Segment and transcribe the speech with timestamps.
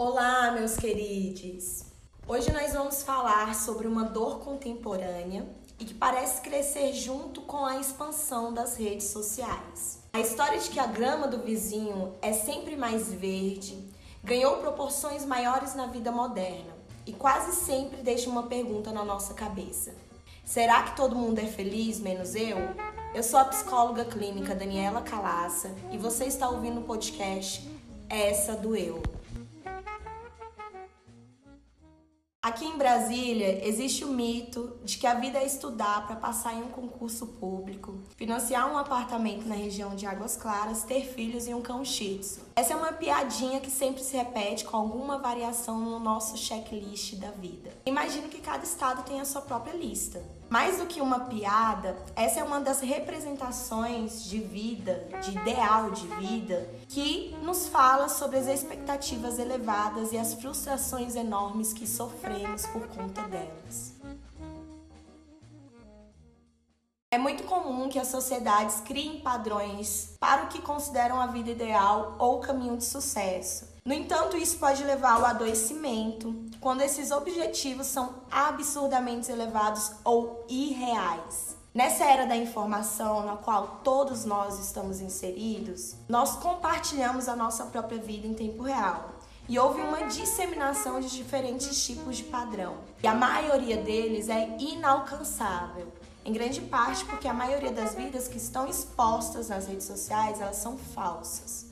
[0.00, 1.82] Olá, meus queridos!
[2.28, 5.44] Hoje nós vamos falar sobre uma dor contemporânea
[5.76, 9.98] e que parece crescer junto com a expansão das redes sociais.
[10.12, 13.76] A história de que a grama do vizinho é sempre mais verde
[14.22, 19.92] ganhou proporções maiores na vida moderna e quase sempre deixa uma pergunta na nossa cabeça:
[20.44, 22.56] será que todo mundo é feliz menos eu?
[23.12, 27.68] Eu sou a psicóloga clínica Daniela Calaça e você está ouvindo o podcast
[28.08, 28.76] Essa do
[32.48, 36.62] Aqui em Brasília existe o mito de que a vida é estudar para passar em
[36.62, 41.60] um concurso público, financiar um apartamento na região de Águas Claras, ter filhos e um
[41.60, 42.22] cão shih.
[42.56, 47.30] Essa é uma piadinha que sempre se repete com alguma variação no nosso checklist da
[47.32, 47.70] vida.
[47.84, 50.18] Imagino que cada estado tem a sua própria lista.
[50.48, 56.06] Mais do que uma piada, essa é uma das representações de vida, de ideal de
[56.16, 62.86] vida, que nos fala sobre as expectativas elevadas e as frustrações enormes que sofremos por
[62.88, 63.97] conta delas.
[67.18, 72.14] É muito comum que as sociedades criem padrões para o que consideram a vida ideal
[72.16, 73.66] ou caminho de sucesso.
[73.84, 81.56] No entanto, isso pode levar ao adoecimento quando esses objetivos são absurdamente elevados ou irreais.
[81.74, 87.98] Nessa era da informação na qual todos nós estamos inseridos, nós compartilhamos a nossa própria
[87.98, 89.10] vida em tempo real.
[89.48, 92.76] E houve uma disseminação de diferentes tipos de padrão.
[93.02, 95.88] E a maioria deles é inalcançável.
[96.28, 100.56] Em grande parte porque a maioria das vidas que estão expostas nas redes sociais, elas
[100.56, 101.68] são falsas.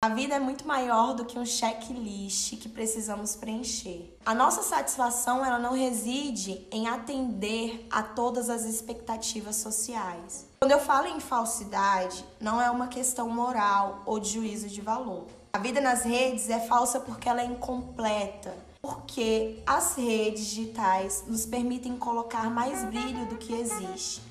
[0.00, 4.16] A vida é muito maior do que um checklist que precisamos preencher.
[4.24, 10.46] A nossa satisfação ela não reside em atender a todas as expectativas sociais.
[10.58, 15.26] Quando eu falo em falsidade, não é uma questão moral ou de juízo de valor.
[15.52, 18.56] A vida nas redes é falsa porque ela é incompleta,
[18.94, 24.22] porque as redes digitais nos permitem colocar mais brilho do que existe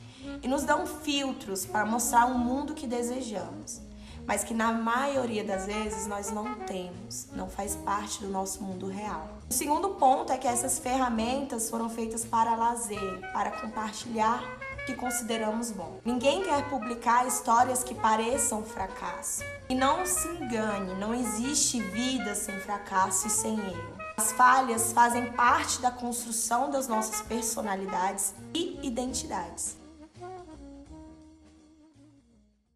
[0.43, 3.81] e nos dão filtros para mostrar o mundo que desejamos
[4.25, 8.87] mas que na maioria das vezes nós não temos, não faz parte do nosso mundo
[8.87, 9.27] real.
[9.49, 14.41] O segundo ponto é que essas ferramentas foram feitas para lazer, para compartilhar
[14.85, 15.99] que consideramos bom.
[16.03, 19.43] Ninguém quer publicar histórias que pareçam fracasso.
[19.69, 24.10] E não se engane, não existe vida sem fracasso e sem erro.
[24.21, 29.75] As falhas fazem parte da construção das nossas personalidades e identidades.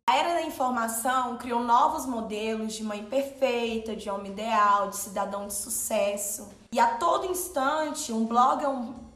[0.09, 5.45] A era da informação criou novos modelos de mãe perfeita, de homem ideal, de cidadão
[5.45, 6.50] de sucesso.
[6.72, 8.66] E a todo instante, um blog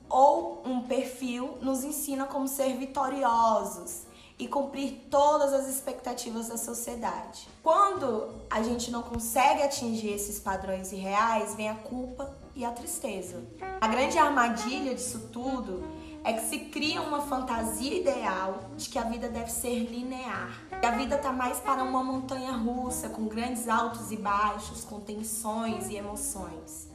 [0.07, 4.03] ou um perfil nos ensina como ser vitoriosos
[4.39, 7.47] e cumprir todas as expectativas da sociedade.
[7.61, 13.43] Quando a gente não consegue atingir esses padrões irreais, vem a culpa e a tristeza.
[13.81, 15.83] A grande armadilha disso tudo
[16.23, 20.61] é que se cria uma fantasia ideal de que a vida deve ser linear.
[20.71, 25.89] A vida tá mais para uma montanha russa, com grandes altos e baixos, com tensões
[25.89, 26.88] e emoções.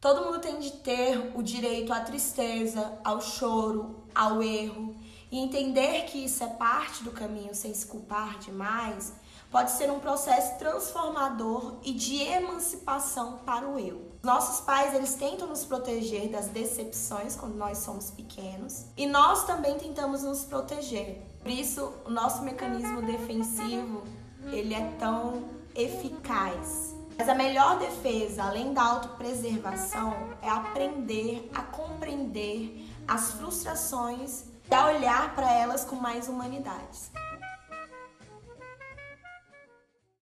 [0.00, 4.94] Todo mundo tem de ter o direito à tristeza, ao choro, ao erro,
[5.30, 9.12] e entender que isso é parte do caminho sem se culpar demais
[9.50, 14.08] pode ser um processo transformador e de emancipação para o eu.
[14.22, 19.78] Nossos pais, eles tentam nos proteger das decepções quando nós somos pequenos, e nós também
[19.78, 21.22] tentamos nos proteger.
[21.40, 24.02] Por isso, o nosso mecanismo defensivo,
[24.52, 25.44] ele é tão
[25.74, 26.97] eficaz.
[27.18, 34.86] Mas a melhor defesa, além da autopreservação, é aprender a compreender as frustrações e a
[34.86, 37.10] olhar para elas com mais humanidade.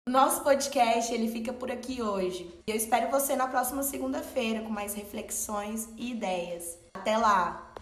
[0.09, 2.63] Nosso podcast ele fica por aqui hoje.
[2.67, 6.79] Eu espero você na próxima segunda-feira com mais reflexões e ideias.
[6.95, 7.75] Até lá!